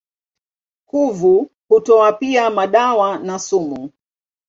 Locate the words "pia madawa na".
2.13-3.39